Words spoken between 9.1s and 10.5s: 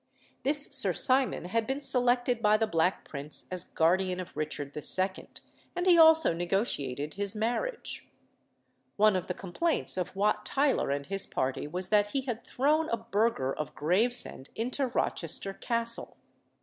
of the complaints of Wat